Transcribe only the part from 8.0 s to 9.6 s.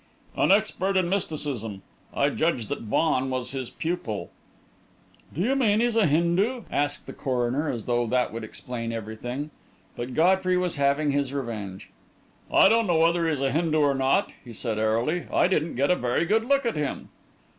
that would explain everything.